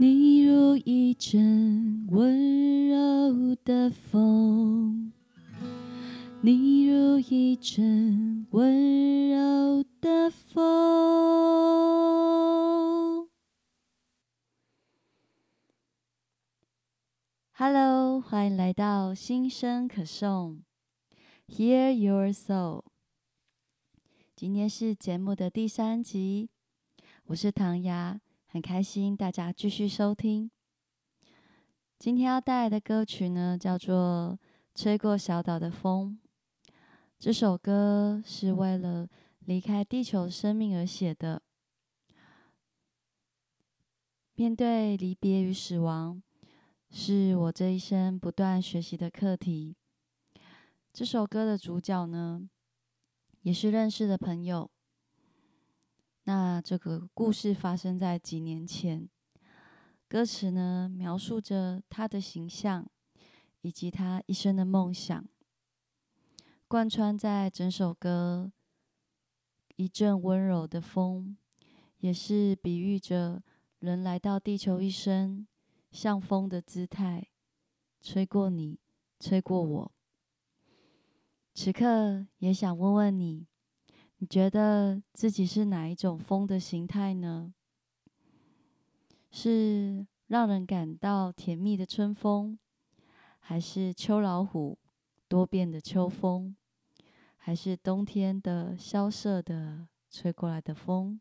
[0.00, 5.12] 你如一阵温柔的风，
[6.40, 10.88] 你如一阵温柔的风。
[17.54, 20.62] Hello，欢迎来到心声可颂
[21.48, 22.84] ，Hear Your Soul。
[24.36, 26.50] 今天是节目的第三集，
[27.24, 28.20] 我是唐雅。
[28.58, 30.50] 很开心大家继续收听。
[31.96, 34.36] 今天要带来的歌曲呢，叫做
[34.74, 36.18] 《吹过小岛的风》。
[37.20, 39.08] 这首歌是为了
[39.44, 41.40] 离开地球生命而写的。
[44.34, 46.20] 面对离别与死亡，
[46.90, 49.76] 是我这一生不断学习的课题。
[50.92, 52.42] 这首歌的主角呢，
[53.42, 54.68] 也是认识的朋友。
[56.28, 59.08] 那这个故事发生在几年前，
[60.06, 62.86] 歌词呢描述着他的形象
[63.62, 65.24] 以及他一生的梦想，
[66.66, 68.52] 贯穿在整首歌。
[69.76, 71.34] 一阵温柔的风，
[72.00, 73.42] 也是比喻着
[73.78, 75.46] 人来到地球一生，
[75.90, 77.26] 像风的姿态，
[78.02, 78.78] 吹过你，
[79.18, 79.92] 吹过我。
[81.54, 83.46] 此刻也想问问你。
[84.20, 87.54] 你觉得自己是哪一种风的形态呢？
[89.30, 92.58] 是让人感到甜蜜的春风，
[93.38, 94.76] 还是秋老虎
[95.28, 96.56] 多变的秋风，
[97.36, 101.20] 还是冬天的萧瑟的吹过来的风，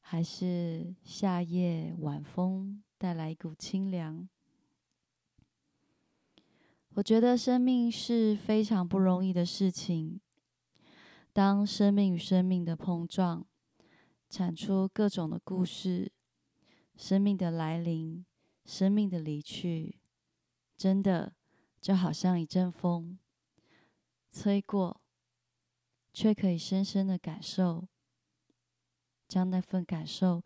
[0.00, 4.26] 还是夏夜晚风带来一股清凉？
[6.94, 10.18] 我觉得生命是非常不容易的事情。
[11.36, 13.46] 当生命与生命的碰撞，
[14.30, 16.10] 产出各种的故事，
[16.96, 18.24] 生命的来临，
[18.64, 19.98] 生命的离去，
[20.78, 21.34] 真的
[21.78, 23.18] 就好像一阵风，
[24.32, 25.02] 吹过，
[26.10, 27.86] 却可以深深的感受，
[29.28, 30.42] 将那份感受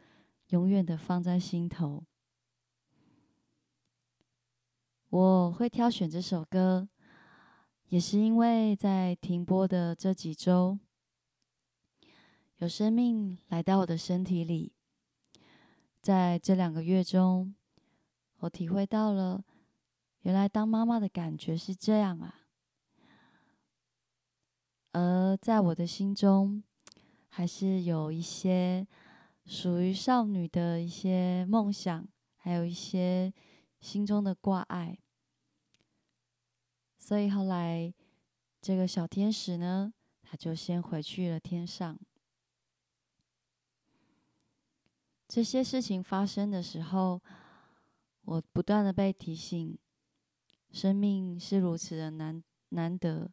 [0.48, 2.04] 永远的放在心头。
[5.10, 6.88] 我会挑选这首歌。
[7.90, 10.78] 也是因为在停播的这几周，
[12.58, 14.72] 有生命来到我的身体里。
[16.00, 17.52] 在这两个月中，
[18.38, 19.42] 我体会到了，
[20.20, 22.46] 原来当妈妈的感觉是这样啊。
[24.92, 26.62] 而在我的心中，
[27.28, 28.86] 还是有一些
[29.46, 33.34] 属于少女的一些梦想，还有一些
[33.80, 34.96] 心中的挂碍。
[37.02, 37.92] 所以后来，
[38.60, 41.98] 这个小天使呢，他就先回去了天上。
[45.26, 47.22] 这些事情发生的时候，
[48.20, 49.78] 我不断的被提醒，
[50.70, 53.32] 生命是如此的难难得，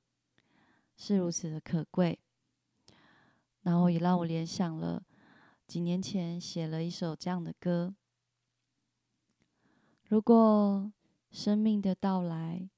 [0.96, 2.18] 是如此的可贵。
[3.64, 5.04] 然后也让我联想了
[5.68, 7.94] 几年前写了一首这样的歌：
[10.06, 10.90] 如果
[11.30, 12.70] 生命的到来。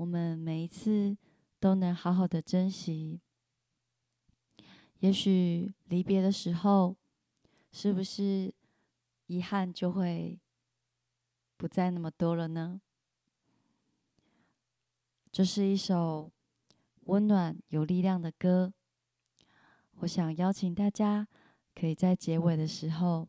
[0.00, 1.14] 我们每一次
[1.58, 3.20] 都能好好的珍惜，
[5.00, 6.96] 也许离别的时候，
[7.70, 8.50] 是不是
[9.26, 10.40] 遗憾就会
[11.58, 12.80] 不再那么多了呢？
[15.30, 16.32] 这是一首
[17.00, 18.72] 温暖有力量的歌，
[19.96, 21.28] 我想邀请大家
[21.74, 23.28] 可以在结尾的时候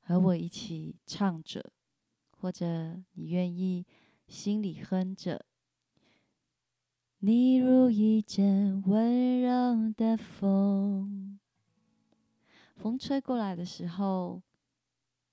[0.00, 1.72] 和我一起唱着，
[2.32, 3.86] 或者你愿意
[4.26, 5.46] 心里哼着。
[7.24, 11.38] 你如一阵温柔的风，
[12.74, 14.42] 风吹过来的时候，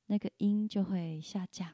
[0.05, 1.73] 那个音就会下降。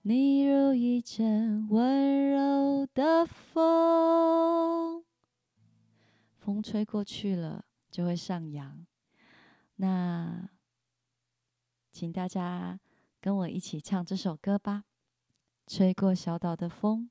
[0.00, 5.04] 你如一阵温柔的风，
[6.40, 8.84] 风吹过去了就会上扬。
[9.76, 10.50] 那，
[11.92, 12.80] 请大家
[13.20, 14.86] 跟我一起唱这首歌吧，
[15.72, 17.08] 《吹过小岛的风》。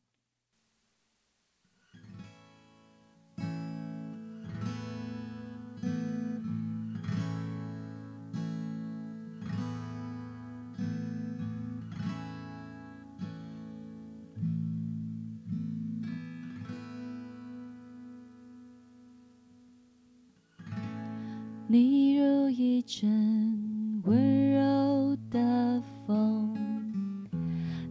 [21.71, 26.53] 你如一阵温柔的风，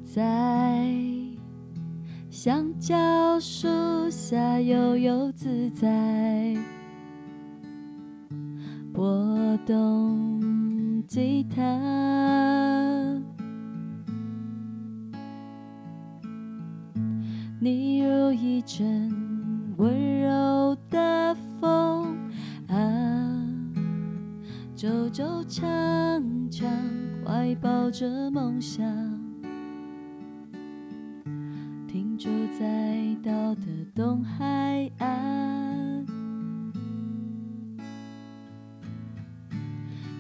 [0.05, 0.87] 在
[2.29, 3.67] 香蕉树
[4.11, 6.55] 下悠悠自在。
[8.93, 11.63] 拨动吉他，
[17.59, 19.11] 你如一阵
[19.79, 22.15] 温柔的风。
[22.69, 23.00] 啊。
[24.81, 25.69] 走走唱
[26.51, 26.67] 唱，
[27.23, 28.83] 怀抱着梦想，
[31.87, 36.07] 停驻在岛的东海岸，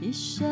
[0.03, 0.45] 一首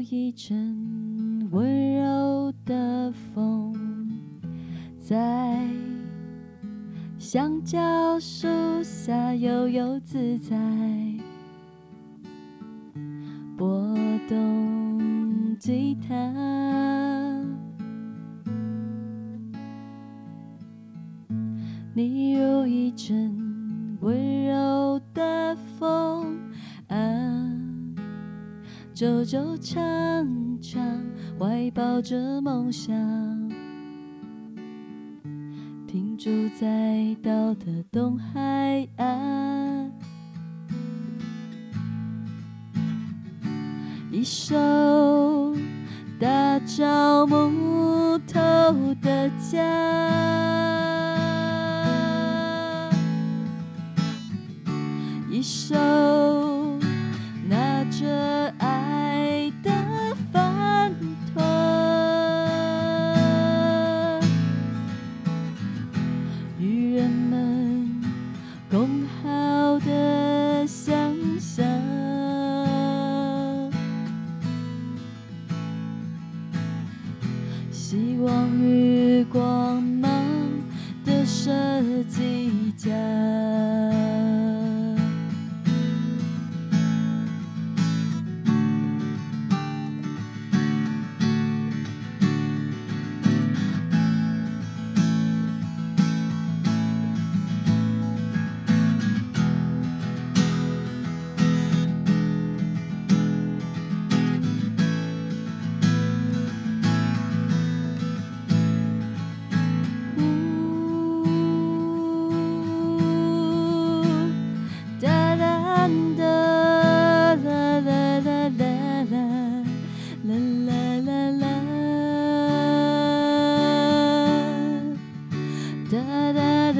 [0.00, 3.74] 你如一阵温柔的风，
[4.98, 5.68] 在
[7.18, 8.48] 香蕉树
[8.82, 10.56] 下悠悠自在，
[13.58, 13.94] 拨
[14.26, 16.14] 动吉他。
[21.92, 26.38] 你如一阵温柔的风。
[29.00, 29.80] 走走唱
[30.60, 30.82] 唱，
[31.38, 32.94] 怀抱着梦想，
[35.88, 36.28] 停驻
[36.60, 39.90] 在岛的东海岸。
[44.10, 44.54] 一首
[46.18, 48.38] 打造木头
[49.00, 49.62] 的家，
[55.30, 55.74] 一首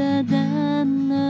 [0.00, 1.29] dadana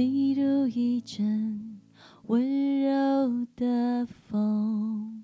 [0.00, 1.78] 你如一阵
[2.28, 5.22] 温柔的风，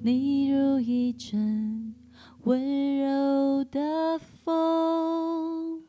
[0.00, 1.92] 你如一阵
[2.44, 5.82] 温柔的风。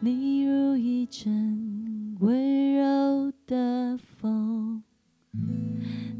[0.00, 4.82] 你如一阵温柔的风，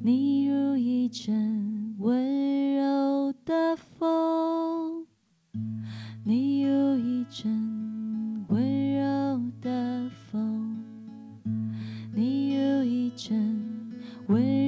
[0.02, 5.06] 你如一阵温柔的风，
[6.24, 8.89] 你如一阵温
[14.30, 14.59] 温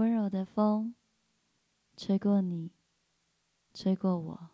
[0.00, 0.94] 温柔的风，
[1.94, 2.70] 吹过你，
[3.74, 4.48] 吹过我。